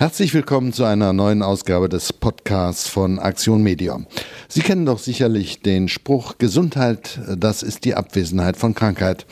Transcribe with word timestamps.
Herzlich 0.00 0.32
willkommen 0.32 0.72
zu 0.72 0.84
einer 0.84 1.12
neuen 1.12 1.42
Ausgabe 1.42 1.90
des 1.90 2.14
Podcasts 2.14 2.88
von 2.88 3.18
Aktion 3.18 3.62
Media. 3.62 4.00
Sie 4.48 4.62
kennen 4.62 4.86
doch 4.86 4.98
sicherlich 4.98 5.60
den 5.60 5.88
Spruch 5.88 6.38
Gesundheit, 6.38 7.20
das 7.36 7.62
ist 7.62 7.84
die 7.84 7.94
Abwesenheit 7.94 8.56
von 8.56 8.74
Krankheit. 8.74 9.26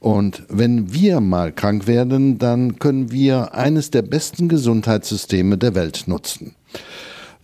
Und 0.00 0.42
wenn 0.48 0.92
wir 0.92 1.20
mal 1.20 1.52
krank 1.52 1.86
werden, 1.86 2.36
dann 2.38 2.80
können 2.80 3.12
wir 3.12 3.54
eines 3.54 3.92
der 3.92 4.02
besten 4.02 4.48
Gesundheitssysteme 4.48 5.56
der 5.56 5.76
Welt 5.76 6.08
nutzen. 6.08 6.56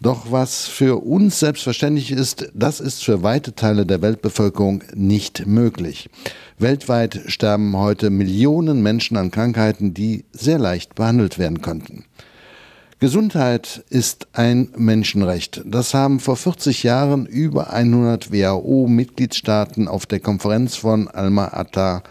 Doch 0.01 0.33
was 0.33 0.67
für 0.67 1.05
uns 1.05 1.39
selbstverständlich 1.39 2.11
ist, 2.11 2.51
das 2.55 2.81
ist 2.81 3.05
für 3.05 3.23
weite 3.23 3.55
Teile 3.55 3.87
der 3.87 4.03
Weltbevölkerung 4.03 4.83
nicht 4.97 5.47
möglich. 5.47 6.11
Weltweit 6.59 7.21
sterben 7.29 7.77
heute 7.77 8.11
Millionen 8.11 8.83
Menschen 8.83 9.17
an 9.17 9.31
Krankheiten, 9.31 9.95
die 9.95 10.25
sehr 10.33 10.59
leicht 10.59 10.97
behandelt 10.97 11.39
werden 11.39 11.63
könnten. 11.63 12.05
Gesundheit 13.05 13.85
ist 13.91 14.29
ein 14.33 14.71
Menschenrecht. 14.79 15.61
Das 15.67 15.93
haben 15.93 16.21
vor 16.21 16.37
40 16.37 16.85
Jahren 16.85 17.27
über 17.27 17.71
100 17.71 18.33
WHO-Mitgliedstaaten 18.33 19.89
auf 19.89 20.07
der 20.07 20.21
Konferenz 20.21 20.77
von 20.77 21.09
Alma-Ata 21.09 22.03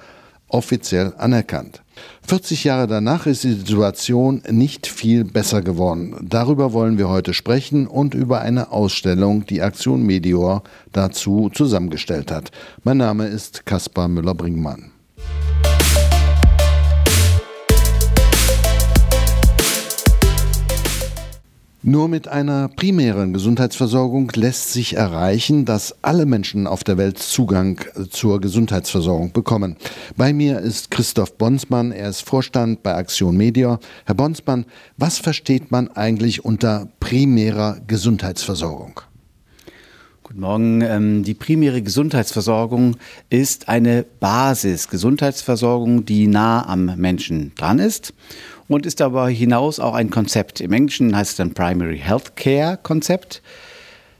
offiziell 0.49 1.15
anerkannt. 1.17 1.81
40 2.27 2.65
Jahre 2.65 2.85
danach 2.85 3.25
ist 3.25 3.43
die 3.43 3.53
Situation 3.53 4.43
nicht 4.51 4.85
viel 4.85 5.23
besser 5.23 5.63
geworden. 5.63 6.15
Darüber 6.21 6.73
wollen 6.73 6.99
wir 6.99 7.09
heute 7.09 7.33
sprechen 7.33 7.87
und 7.87 8.13
über 8.13 8.41
eine 8.41 8.71
Ausstellung, 8.71 9.47
die 9.47 9.63
Aktion 9.63 10.03
Medior 10.03 10.61
dazu 10.91 11.49
zusammengestellt 11.51 12.31
hat. 12.31 12.51
Mein 12.83 12.97
Name 12.97 13.25
ist 13.25 13.65
Kaspar 13.65 14.07
Müller-Bringmann. 14.07 14.92
Nur 21.85 22.07
mit 22.07 22.29
einer 22.29 22.69
primären 22.69 23.33
Gesundheitsversorgung 23.33 24.31
lässt 24.35 24.71
sich 24.71 24.95
erreichen, 24.95 25.65
dass 25.65 25.93
alle 26.01 26.25
Menschen 26.25 26.65
auf 26.65 26.85
der 26.85 26.97
Welt 26.97 27.19
Zugang 27.19 27.77
zur 28.09 28.39
Gesundheitsversorgung 28.39 29.33
bekommen. 29.33 29.75
Bei 30.15 30.31
mir 30.31 30.59
ist 30.59 30.91
Christoph 30.91 31.37
Bonsmann, 31.37 31.91
er 31.91 32.07
ist 32.07 32.21
Vorstand 32.21 32.83
bei 32.83 32.95
Aktion 32.95 33.35
Media. 33.35 33.79
Herr 34.05 34.15
Bonsmann, 34.15 34.63
was 34.95 35.17
versteht 35.17 35.71
man 35.71 35.89
eigentlich 35.89 36.45
unter 36.45 36.87
primärer 37.01 37.81
Gesundheitsversorgung? 37.85 39.01
Guten 40.23 40.39
Morgen. 40.39 40.81
Ähm, 40.81 41.23
die 41.23 41.33
primäre 41.33 41.81
Gesundheitsversorgung 41.81 42.95
ist 43.29 43.67
eine 43.67 44.05
Basis-Gesundheitsversorgung, 44.21 46.05
die 46.05 46.27
nah 46.27 46.65
am 46.65 46.95
Menschen 46.95 47.51
dran 47.55 47.79
ist 47.79 48.13
und 48.67 48.85
ist 48.85 48.99
darüber 48.99 49.27
hinaus 49.27 49.79
auch 49.79 49.93
ein 49.93 50.09
Konzept. 50.09 50.61
Im 50.61 50.71
Englischen 50.73 51.15
heißt 51.15 51.31
es 51.31 51.37
dann 51.37 51.53
Primary 51.53 51.99
Health 51.99 52.35
Care 52.35 52.77
Konzept. 52.81 53.41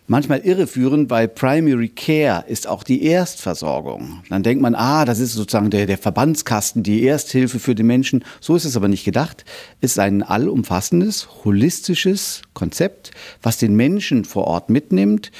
Manchmal 0.06 0.40
irreführend, 0.40 1.10
weil 1.10 1.30
Primary 1.30 1.88
Care 1.88 2.44
ist 2.48 2.68
auch 2.68 2.84
die 2.84 3.04
Erstversorgung. 3.04 4.22
Dann 4.30 4.44
denkt 4.44 4.62
man, 4.62 4.76
ah, 4.76 5.06
das 5.06 5.20
ist 5.20 5.32
sozusagen 5.32 5.70
der, 5.70 5.86
der 5.86 5.98
Verbandskasten, 5.98 6.84
die 6.84 7.06
Ersthilfe 7.06 7.58
für 7.58 7.74
den 7.74 7.88
Menschen. 7.88 8.26
So 8.42 8.56
ist 8.56 8.66
es 8.66 8.76
aber 8.76 8.90
nicht 8.90 9.06
gedacht. 9.06 9.46
Es 9.80 9.92
ist 9.92 10.00
ein 10.00 10.22
allumfassendes, 10.22 11.46
holistisches 11.46 12.42
Konzept, 12.54 13.12
was 13.42 13.58
den 13.58 13.76
Menschen 13.76 14.26
vor 14.26 14.46
Ort 14.46 14.70
mitnimmt 14.70 15.32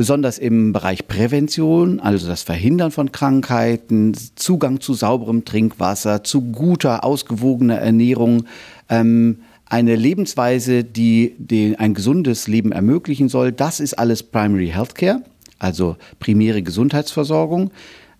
besonders 0.00 0.38
im 0.38 0.72
Bereich 0.72 1.06
Prävention, 1.08 2.00
also 2.00 2.26
das 2.26 2.42
Verhindern 2.42 2.90
von 2.90 3.12
Krankheiten, 3.12 4.16
Zugang 4.34 4.80
zu 4.80 4.94
sauberem 4.94 5.44
Trinkwasser, 5.44 6.24
zu 6.24 6.40
guter, 6.40 7.04
ausgewogener 7.04 7.76
Ernährung, 7.76 8.46
ähm, 8.88 9.40
eine 9.66 9.96
Lebensweise, 9.96 10.84
die, 10.84 11.34
die 11.36 11.76
ein 11.78 11.92
gesundes 11.92 12.48
Leben 12.48 12.72
ermöglichen 12.72 13.28
soll. 13.28 13.52
Das 13.52 13.78
ist 13.78 13.92
alles 13.92 14.22
Primary 14.22 14.68
Healthcare, 14.68 15.22
also 15.58 15.98
primäre 16.18 16.62
Gesundheitsversorgung. 16.62 17.70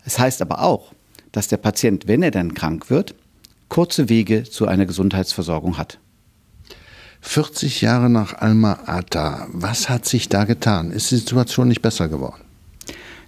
Es 0.04 0.18
heißt 0.18 0.42
aber 0.42 0.62
auch, 0.62 0.92
dass 1.32 1.48
der 1.48 1.56
Patient, 1.56 2.06
wenn 2.06 2.22
er 2.22 2.30
dann 2.30 2.52
krank 2.52 2.90
wird, 2.90 3.14
kurze 3.70 4.10
Wege 4.10 4.42
zu 4.42 4.66
einer 4.66 4.84
Gesundheitsversorgung 4.84 5.78
hat. 5.78 5.98
40 7.20 7.80
Jahre 7.80 8.08
nach 8.10 8.34
Alma-Ata, 8.34 9.46
was 9.52 9.88
hat 9.88 10.06
sich 10.06 10.28
da 10.28 10.44
getan? 10.44 10.90
Ist 10.90 11.10
die 11.10 11.16
Situation 11.16 11.68
nicht 11.68 11.82
besser 11.82 12.08
geworden? 12.08 12.42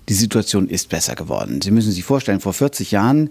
Die 0.08 0.14
Situation 0.14 0.68
ist 0.68 0.88
besser 0.88 1.14
geworden. 1.14 1.60
Sie 1.62 1.70
müssen 1.70 1.92
sich 1.92 2.04
vorstellen, 2.04 2.40
vor 2.40 2.52
40 2.52 2.90
Jahren 2.90 3.30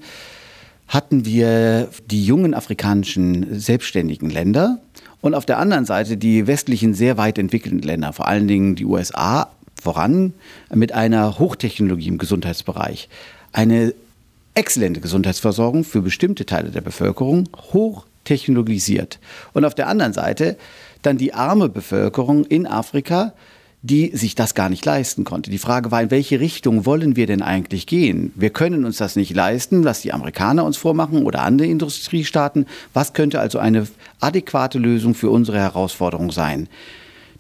hatten 0.88 1.26
wir 1.26 1.90
die 2.10 2.26
jungen 2.26 2.54
afrikanischen 2.54 3.60
selbstständigen 3.60 4.30
Länder 4.30 4.80
und 5.22 5.36
auf 5.36 5.46
der 5.46 5.58
anderen 5.58 5.86
Seite 5.86 6.18
die 6.18 6.48
westlichen 6.48 6.94
sehr 6.94 7.18
weit 7.18 7.38
entwickelten 7.38 7.82
Länder, 7.82 8.14
vor 8.14 8.28
allen 8.28 8.48
Dingen 8.48 8.76
die 8.76 8.86
USA 8.86 9.50
voran 9.82 10.34
mit 10.74 10.92
einer 10.92 11.40
Hochtechnologie 11.40 12.08
im 12.08 12.18
Gesundheitsbereich. 12.18 13.10
Eine 13.52 13.94
exzellente 14.54 15.02
Gesundheitsversorgung 15.02 15.84
für 15.84 16.02
bestimmte 16.02 16.46
Teile 16.46 16.70
der 16.70 16.82
Bevölkerung, 16.82 17.50
hoch 17.74 18.06
technologisiert. 18.24 19.20
Und 19.54 19.66
auf 19.66 19.76
der 19.76 19.88
anderen 19.88 20.14
Seite 20.14 20.58
dann 21.02 21.18
die 21.18 21.34
arme 21.34 21.70
Bevölkerung 21.70 22.46
in 22.46 22.68
Afrika, 22.68 23.34
die 23.84 24.16
sich 24.16 24.36
das 24.36 24.54
gar 24.54 24.70
nicht 24.70 24.86
leisten 24.86 25.24
konnte. 25.24 25.50
Die 25.50 25.58
Frage 25.58 25.90
war, 25.90 26.04
in 26.04 26.12
welche 26.12 26.40
Richtung 26.40 26.86
wollen 26.86 27.16
wir 27.16 27.26
denn 27.26 27.42
eigentlich 27.42 27.88
gehen? 27.88 28.32
Wir 28.36 28.52
können 28.52 28.86
uns 28.86 28.98
das 28.98 29.16
nicht 29.16 29.34
leisten, 29.34 29.84
was 29.84 30.02
die 30.02 30.14
Amerikaner 30.14 30.66
uns 30.66 30.78
vormachen 30.78 31.26
oder 31.26 31.42
andere 31.42 31.68
Industriestaaten. 31.68 32.68
Was 32.94 33.14
könnte 33.14 33.40
also 33.40 33.58
eine 33.58 33.88
adäquate 34.20 34.78
Lösung 34.78 35.16
für 35.16 35.32
unsere 35.32 35.58
Herausforderung 35.58 36.32
sein? 36.32 36.70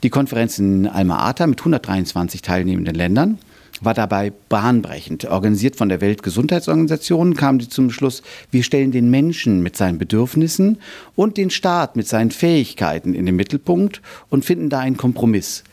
Die 0.02 0.10
Konferenz 0.10 0.58
in 0.58 0.88
Alma-Ata 0.88 1.46
mit 1.46 1.60
123 1.60 2.42
teilnehmenden 2.42 2.96
Ländern 2.96 3.38
war 3.82 3.94
dabei 3.94 4.32
bahnbrechend. 4.50 5.26
Organisiert 5.26 5.76
von 5.76 5.90
der 5.90 6.00
Weltgesundheitsorganisation 6.00 7.36
kam 7.36 7.60
sie 7.60 7.68
zum 7.68 7.92
Schluss, 7.92 8.22
wir 8.52 8.64
stellen 8.64 8.92
den 8.92 9.10
Menschen 9.10 9.62
mit 9.62 9.76
seinen 9.76 9.98
Bedürfnissen 9.98 10.78
und 11.16 11.38
den 11.38 11.50
Staat 11.50 11.96
mit 11.96 12.08
seinen 12.08 12.32
Fähigkeiten 12.32 13.14
in 13.14 13.26
den 13.26 13.36
Mittelpunkt 13.36 14.02
und 14.30 14.46
finden 14.46 14.70
da 14.70 14.80
einen 14.80 14.98
Kompromiss. 14.98 15.64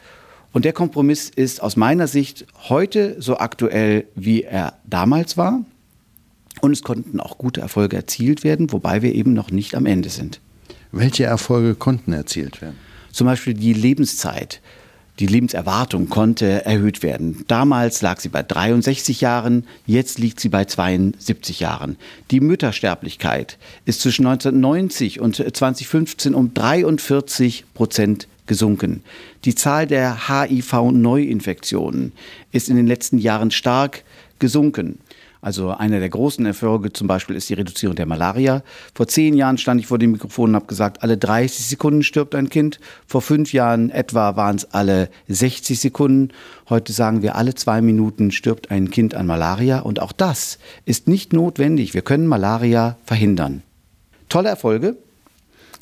Und 0.53 0.65
der 0.65 0.73
Kompromiss 0.73 1.29
ist 1.29 1.63
aus 1.63 1.77
meiner 1.77 2.09
Sicht 2.09 2.47
heute 2.69 3.17
so 3.21 3.39
aktuell, 3.39 4.07
wie 4.15 4.43
er 4.43 4.75
damals 4.87 5.37
war. 5.37 5.65
Und 6.61 6.73
es 6.73 6.83
konnten 6.83 7.21
auch 7.21 7.39
gute 7.39 7.61
Erfolge 7.61 7.97
erzielt 7.97 8.43
werden, 8.43 8.73
wobei 8.73 9.03
wir 9.03 9.15
eben 9.15 9.35
noch 9.35 9.51
nicht 9.51 9.75
am 9.75 9.87
Ende 9.87 10.09
sind. 10.09 10.41
Welche 10.91 11.25
Erfolge 11.25 11.75
konnten 11.75 12.13
erzielt 12.13 12.63
werden? 12.63 12.77
Zum 13.13 13.27
Beispiel 13.27 13.55
die 13.55 13.75
Lebenszeit 13.75 14.61
die 15.19 15.27
Lebenserwartung 15.27 16.09
konnte 16.09 16.65
erhöht 16.65 17.03
werden. 17.03 17.45
Damals 17.49 18.03
lag 18.03 18.21
sie 18.21 18.29
bei 18.29 18.43
63 18.43 19.21
Jahren, 19.21 19.67
jetzt 19.87 20.19
liegt 20.19 20.39
sie 20.41 20.49
bei 20.49 20.65
72 20.65 21.61
Jahren. 21.61 21.97
Die 22.31 22.41
Müttersterblichkeit 22.41 23.59
ist 23.84 24.01
zwischen 24.01 24.27
1990 24.27 25.21
und 25.21 25.37
2015 25.37 26.34
um 26.34 26.55
43 26.55 27.65
Prozent 27.75 28.28
gesunken. 28.47 29.03
Die 29.45 29.55
Zahl 29.55 29.87
der 29.87 30.28
HIV-Neuinfektionen 30.28 32.12
ist 32.53 32.69
in 32.69 32.77
den 32.77 32.87
letzten 32.87 33.19
Jahren 33.19 33.51
stark 33.51 34.05
gesunken. 34.39 35.01
Also 35.41 35.71
einer 35.71 36.00
der 36.00 36.09
großen 36.09 36.44
Erfolge 36.47 36.93
zum 36.93 37.06
Beispiel 37.06 37.37
ist 37.37 37.49
die 37.49 37.54
Reduzierung 37.54 37.94
der 37.94 38.06
Malaria. 38.06 38.62
Vor 38.94 39.06
zehn 39.06 39.34
Jahren 39.34 39.56
stand 39.56 39.81
ich 39.81 39.87
vor 39.87 39.99
dem 39.99 40.12
Mikrofon 40.12 40.50
und 40.50 40.56
habe 40.56 40.66
gesagt, 40.66 41.03
alle 41.03 41.16
30 41.16 41.66
Sekunden 41.66 42.03
stirbt 42.03 42.34
ein 42.34 42.49
Kind. 42.49 42.81
Vor 43.06 43.22
fünf 43.22 43.53
Jahren 43.53 43.91
etwa 43.91 44.37
waren 44.37 44.56
es 44.56 44.65
alle 44.72 45.10
60 45.28 45.78
Sekunden. 45.78 46.33
Heute 46.68 46.92
sagen 46.92 47.22
wir, 47.22 47.36
alle 47.36 47.54
zwei 47.54 47.80
Minuten 47.80 48.33
stirbt 48.33 48.71
ein 48.71 48.91
Kind 48.91 49.15
an 49.15 49.27
Malaria. 49.27 49.80
Und 49.80 50.01
auch 50.01 50.13
das 50.13 50.59
ist 50.84 51.07
nicht 51.07 51.33
notwendig. 51.33 51.95
Wir 51.95 52.03
können 52.03 52.27
Malaria 52.27 52.97
verhindern. 53.04 53.63
Tolle 54.28 54.48
Erfolge. 54.48 54.97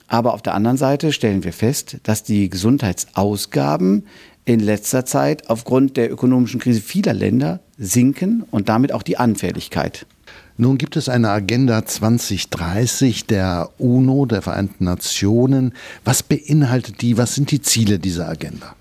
Aber 0.08 0.34
auf 0.34 0.42
der 0.42 0.54
anderen 0.54 0.76
Seite 0.76 1.12
stellen 1.12 1.42
wir 1.42 1.52
fest, 1.52 1.98
dass 2.04 2.22
die 2.22 2.48
Gesundheitsausgaben 2.48 4.06
in 4.46 4.60
letzter 4.60 5.04
Zeit 5.04 5.50
aufgrund 5.50 5.96
der 5.98 6.10
ökonomischen 6.10 6.60
Krise 6.60 6.80
vieler 6.80 7.12
Länder 7.12 7.60
sinken 7.76 8.44
und 8.50 8.70
damit 8.70 8.92
auch 8.92 9.02
die 9.02 9.18
Anfälligkeit. 9.18 10.06
Nun 10.56 10.78
gibt 10.78 10.96
es 10.96 11.10
eine 11.10 11.28
Agenda 11.28 11.84
2030 11.84 13.26
der 13.26 13.70
UNO, 13.76 14.24
der 14.24 14.40
Vereinten 14.40 14.84
Nationen. 14.84 15.74
Was 16.04 16.22
beinhaltet 16.22 17.02
die? 17.02 17.18
Was 17.18 17.34
sind 17.34 17.50
die 17.50 17.60
Ziele 17.60 17.98
dieser 17.98 18.28
Agenda? 18.28 18.74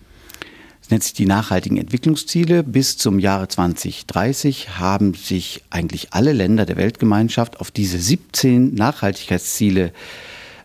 Es 0.82 0.92
nennt 0.92 1.04
sich 1.04 1.14
die 1.14 1.26
nachhaltigen 1.26 1.78
Entwicklungsziele. 1.78 2.64
Bis 2.64 2.98
zum 2.98 3.18
Jahre 3.18 3.48
2030 3.48 4.78
haben 4.78 5.16
sich 5.16 5.64
eigentlich 5.72 6.14
alle 6.14 6.32
Länder 6.32 6.68
der 6.68 6.78
Weltgemeinschaft 6.78 7.60
auf 7.60 7.72
diese 7.72 7.98
17 7.98 8.76
Nachhaltigkeitsziele 8.76 9.92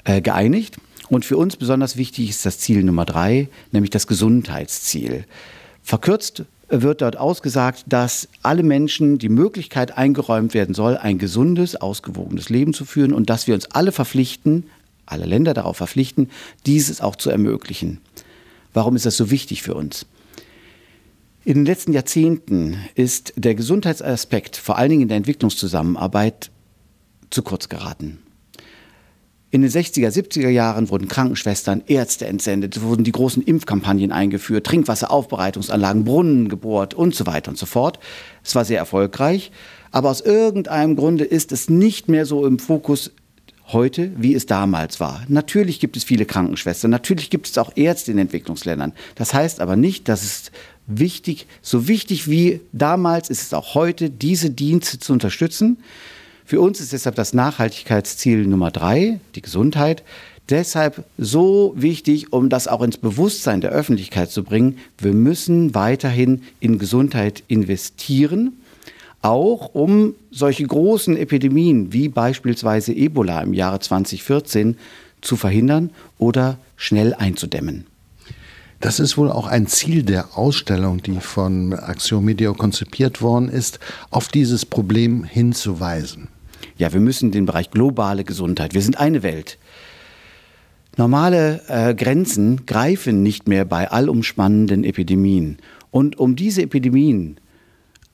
äh, 0.04 0.20
geeinigt. 0.20 0.76
Und 1.10 1.24
für 1.24 1.36
uns 1.36 1.56
besonders 1.56 1.96
wichtig 1.96 2.30
ist 2.30 2.46
das 2.46 2.58
Ziel 2.60 2.84
Nummer 2.84 3.04
drei, 3.04 3.48
nämlich 3.72 3.90
das 3.90 4.06
Gesundheitsziel. 4.06 5.24
Verkürzt 5.82 6.44
wird 6.68 7.02
dort 7.02 7.16
ausgesagt, 7.16 7.84
dass 7.88 8.28
alle 8.42 8.62
Menschen 8.62 9.18
die 9.18 9.28
Möglichkeit 9.28 9.98
eingeräumt 9.98 10.54
werden 10.54 10.72
soll, 10.72 10.96
ein 10.96 11.18
gesundes, 11.18 11.74
ausgewogenes 11.74 12.48
Leben 12.48 12.72
zu 12.72 12.84
führen 12.84 13.12
und 13.12 13.28
dass 13.28 13.48
wir 13.48 13.54
uns 13.54 13.66
alle 13.72 13.90
verpflichten, 13.90 14.70
alle 15.04 15.26
Länder 15.26 15.52
darauf 15.52 15.78
verpflichten, 15.78 16.30
dieses 16.64 17.00
auch 17.00 17.16
zu 17.16 17.28
ermöglichen. 17.28 17.98
Warum 18.72 18.94
ist 18.94 19.04
das 19.04 19.16
so 19.16 19.32
wichtig 19.32 19.62
für 19.62 19.74
uns? 19.74 20.06
In 21.44 21.54
den 21.54 21.66
letzten 21.66 21.92
Jahrzehnten 21.92 22.76
ist 22.94 23.32
der 23.34 23.56
Gesundheitsaspekt, 23.56 24.56
vor 24.56 24.78
allen 24.78 24.90
Dingen 24.90 25.02
in 25.02 25.08
der 25.08 25.16
Entwicklungszusammenarbeit, 25.16 26.52
zu 27.30 27.42
kurz 27.42 27.68
geraten. 27.68 28.18
In 29.52 29.62
den 29.62 29.70
60er, 29.70 30.10
70er 30.10 30.48
Jahren 30.48 30.90
wurden 30.90 31.08
Krankenschwestern, 31.08 31.82
Ärzte 31.88 32.24
entsendet, 32.26 32.82
wurden 32.82 33.02
die 33.02 33.10
großen 33.10 33.42
Impfkampagnen 33.42 34.12
eingeführt, 34.12 34.64
Trinkwasseraufbereitungsanlagen, 34.64 36.04
Brunnen 36.04 36.48
gebohrt 36.48 36.94
und 36.94 37.16
so 37.16 37.26
weiter 37.26 37.50
und 37.50 37.58
so 37.58 37.66
fort. 37.66 37.98
Es 38.44 38.54
war 38.54 38.64
sehr 38.64 38.78
erfolgreich, 38.78 39.50
aber 39.90 40.10
aus 40.10 40.20
irgendeinem 40.20 40.94
Grunde 40.94 41.24
ist 41.24 41.50
es 41.50 41.68
nicht 41.68 42.08
mehr 42.08 42.26
so 42.26 42.46
im 42.46 42.60
Fokus 42.60 43.10
heute, 43.72 44.12
wie 44.16 44.34
es 44.34 44.46
damals 44.46 45.00
war. 45.00 45.24
Natürlich 45.26 45.80
gibt 45.80 45.96
es 45.96 46.04
viele 46.04 46.26
Krankenschwestern, 46.26 46.90
natürlich 46.90 47.28
gibt 47.28 47.48
es 47.48 47.58
auch 47.58 47.72
Ärzte 47.74 48.12
in 48.12 48.18
Entwicklungsländern. 48.18 48.92
Das 49.16 49.34
heißt 49.34 49.58
aber 49.58 49.74
nicht, 49.74 50.08
dass 50.08 50.22
es 50.22 50.52
wichtig, 50.86 51.48
so 51.60 51.88
wichtig 51.88 52.30
wie 52.30 52.60
damals 52.70 53.30
ist 53.30 53.42
es 53.42 53.52
auch 53.52 53.74
heute, 53.74 54.10
diese 54.10 54.50
Dienste 54.50 55.00
zu 55.00 55.12
unterstützen. 55.12 55.78
Für 56.50 56.60
uns 56.60 56.80
ist 56.80 56.92
deshalb 56.92 57.14
das 57.14 57.32
Nachhaltigkeitsziel 57.32 58.44
Nummer 58.44 58.72
drei, 58.72 59.20
die 59.36 59.40
Gesundheit, 59.40 60.02
deshalb 60.48 61.04
so 61.16 61.72
wichtig, 61.76 62.32
um 62.32 62.48
das 62.48 62.66
auch 62.66 62.82
ins 62.82 62.96
Bewusstsein 62.96 63.60
der 63.60 63.70
Öffentlichkeit 63.70 64.32
zu 64.32 64.42
bringen. 64.42 64.78
Wir 64.98 65.12
müssen 65.12 65.76
weiterhin 65.76 66.42
in 66.58 66.80
Gesundheit 66.80 67.44
investieren, 67.46 68.54
auch 69.22 69.76
um 69.76 70.16
solche 70.32 70.66
großen 70.66 71.16
Epidemien 71.16 71.92
wie 71.92 72.08
beispielsweise 72.08 72.94
Ebola 72.94 73.42
im 73.42 73.54
Jahre 73.54 73.78
2014 73.78 74.76
zu 75.20 75.36
verhindern 75.36 75.90
oder 76.18 76.58
schnell 76.74 77.14
einzudämmen. 77.14 77.86
Das 78.80 78.98
ist 78.98 79.16
wohl 79.16 79.30
auch 79.30 79.46
ein 79.46 79.68
Ziel 79.68 80.02
der 80.02 80.36
Ausstellung, 80.36 81.00
die 81.00 81.20
von 81.20 81.74
Axiom 81.74 82.24
Media 82.24 82.52
konzipiert 82.54 83.22
worden 83.22 83.48
ist, 83.48 83.78
auf 84.10 84.26
dieses 84.26 84.66
Problem 84.66 85.22
hinzuweisen 85.22 86.26
ja, 86.80 86.92
wir 86.94 87.00
müssen 87.00 87.30
den 87.30 87.44
Bereich 87.44 87.70
globale 87.70 88.24
Gesundheit, 88.24 88.72
wir 88.72 88.80
sind 88.80 88.98
eine 88.98 89.22
Welt. 89.22 89.58
Normale 90.96 91.60
äh, 91.68 91.94
Grenzen 91.94 92.64
greifen 92.66 93.22
nicht 93.22 93.46
mehr 93.46 93.64
bei 93.66 93.90
allumspannenden 93.90 94.82
Epidemien. 94.84 95.58
Und 95.90 96.18
um 96.18 96.36
diese 96.36 96.62
Epidemien 96.62 97.38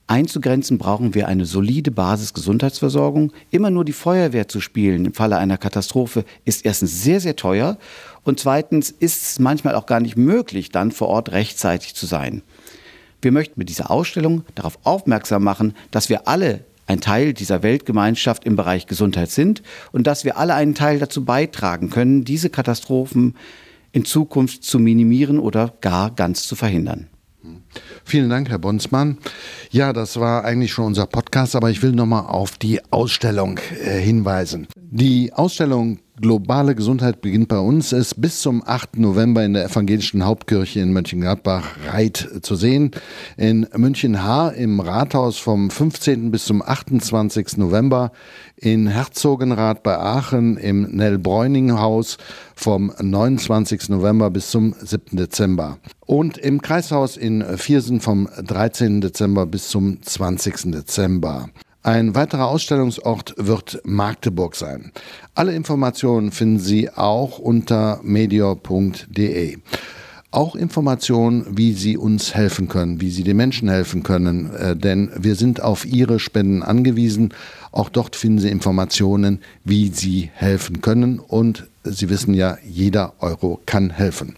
einzugrenzen, 0.09 0.79
brauchen 0.79 1.15
wir 1.15 1.29
eine 1.29 1.47
solide 1.47 1.91
Basisgesundheitsversorgung. 1.91 3.33
Immer 3.51 3.71
nur 3.71 3.85
die 3.85 3.93
Feuerwehr 3.93 4.49
zu 4.49 4.61
spielen 4.61 5.05
im 5.05 5.15
Falle 5.15 5.39
einer 5.39 5.59
Katastrophe 5.59 6.25
ist 6.45 6.65
erstens 6.65 7.03
sehr, 7.03 7.21
sehr 7.21 7.37
teuer 7.37 7.79
und 8.25 8.41
zweitens 8.41 8.91
ist 8.91 9.23
es 9.23 9.39
manchmal 9.39 9.77
auch 9.77 9.87
gar 9.87 10.01
nicht 10.01 10.17
möglich, 10.17 10.71
dann 10.71 10.91
vor 10.91 11.09
Ort 11.09 11.31
rechtzeitig 11.31 11.95
zu 11.95 12.07
sein. 12.07 12.43
Wir 13.23 13.33
möchten 13.33 13.59
mit 13.59 13.69
dieser 13.69 13.91
Ausstellung 13.91 14.45
darauf 14.55 14.79
aufmerksam 14.85 15.45
machen, 15.45 15.75
dass 15.91 16.09
wir 16.09 16.29
alle 16.29 16.65
ein 16.87 17.01
Teil 17.01 17.33
dieser 17.33 17.63
Weltgemeinschaft 17.63 18.45
im 18.45 18.57
Bereich 18.57 18.87
Gesundheit 18.87 19.31
sind 19.31 19.63
und 19.93 20.07
dass 20.07 20.25
wir 20.25 20.37
alle 20.39 20.55
einen 20.55 20.75
Teil 20.75 20.99
dazu 20.99 21.25
beitragen 21.25 21.91
können, 21.91 22.25
diese 22.25 22.51
Katastrophen 22.51 23.35
in 23.93 24.05
Zukunft 24.05 24.65
zu 24.65 24.79
minimieren 24.79 25.39
oder 25.39 25.75
gar 25.81 26.11
ganz 26.11 26.47
zu 26.47 26.55
verhindern. 26.55 27.09
Vielen 28.05 28.31
Dank, 28.31 28.49
Herr 28.49 28.59
Bonsmann. 28.59 29.19
Ja, 29.71 29.93
das 29.93 30.19
war 30.19 30.45
eigentlich 30.45 30.73
schon 30.73 30.87
unser 30.87 31.07
Podcast, 31.07 31.55
aber 31.57 31.71
ich 31.71 31.83
will 31.83 31.93
nochmal 31.93 32.27
auf 32.27 32.59
die 32.59 32.81
Ausstellung 32.93 33.59
äh, 33.85 33.99
hinweisen. 33.99 34.67
Die 34.77 35.33
Ausstellung 35.33 35.99
Globale 36.19 36.75
Gesundheit 36.75 37.21
beginnt 37.21 37.49
bei 37.49 37.59
uns, 37.59 37.93
ist 37.93 38.19
bis 38.19 38.41
zum 38.41 38.63
8. 38.65 38.97
November 38.97 39.45
in 39.45 39.53
der 39.53 39.67
evangelischen 39.67 40.25
Hauptkirche 40.25 40.81
in 40.81 40.95
Mönchengladbach 40.95 41.77
Reit 41.89 42.31
zu 42.41 42.57
sehen. 42.57 42.93
In 43.37 43.67
München 43.77 44.23
Haar 44.23 44.55
im 44.55 44.81
Rathaus 44.81 45.37
vom 45.37 45.69
15. 45.69 46.31
bis 46.31 46.47
zum 46.47 46.63
28. 46.63 47.59
November, 47.59 48.13
in 48.57 48.87
Herzogenrath 48.87 49.83
bei 49.83 49.99
Aachen 49.99 50.57
im 50.57 50.85
Nell-Bräuning-Haus 50.85 52.17
vom 52.55 52.95
29. 52.99 53.91
November 53.91 54.31
bis 54.31 54.51
zum 54.51 54.75
7. 54.81 55.19
Dezember. 55.19 55.77
Und 56.07 56.39
im 56.39 56.63
Kreishaus 56.63 57.19
in 57.19 57.45
Viersen 57.59 58.01
vom 58.01 58.27
13. 58.43 59.03
Dezember 59.03 59.45
bis 59.45 59.69
zum 59.69 60.03
20. 60.03 60.73
Dezember. 60.73 61.51
Ein 61.87 62.17
weiterer 62.17 62.49
Ausstellungsort 62.49 63.35
wird 63.37 63.81
Magdeburg 63.85 64.57
sein. 64.57 64.91
Alle 65.37 65.55
Informationen 65.55 66.33
finden 66.33 66.59
Sie 66.59 66.91
auch 66.91 67.39
unter 67.39 68.01
medior.de. 68.03 69.59
Auch 70.33 70.57
Informationen, 70.57 71.47
wie 71.57 71.75
Sie 71.75 71.97
uns 71.97 72.35
helfen 72.35 72.67
können, 72.67 73.01
wie 73.01 73.11
Sie 73.11 73.23
den 73.23 73.37
Menschen 73.37 73.69
helfen 73.69 74.03
können, 74.03 74.53
äh, 74.57 74.75
denn 74.75 75.13
wir 75.17 75.37
sind 75.37 75.63
auf 75.63 75.87
Ihre 75.87 76.19
Spenden 76.19 76.65
angewiesen. 76.65 77.33
Auch 77.71 77.89
dort 77.89 78.17
finden 78.17 78.41
Sie 78.41 78.49
Informationen, 78.49 79.39
wie 79.63 79.91
Sie 79.91 80.29
helfen 80.35 80.81
können 80.81 81.21
und 81.21 81.69
Sie 81.85 82.09
wissen 82.09 82.35
ja, 82.35 82.59
jeder 82.69 83.13
Euro 83.21 83.61
kann 83.65 83.91
helfen. 83.91 84.35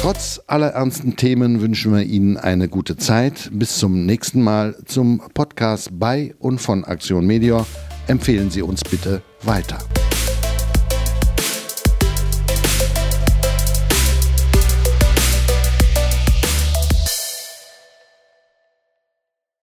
Trotz 0.00 0.40
aller 0.46 0.68
ernsten 0.68 1.16
Themen 1.16 1.60
wünschen 1.60 1.92
wir 1.92 2.02
Ihnen 2.02 2.38
eine 2.38 2.70
gute 2.70 2.96
Zeit. 2.96 3.50
Bis 3.52 3.76
zum 3.76 4.06
nächsten 4.06 4.40
Mal 4.40 4.74
zum 4.86 5.20
Podcast 5.34 5.90
bei 5.92 6.34
und 6.38 6.58
von 6.58 6.86
Aktion 6.86 7.26
Media. 7.26 7.66
Empfehlen 8.06 8.50
Sie 8.50 8.62
uns 8.62 8.82
bitte 8.82 9.20
weiter. 9.42 9.76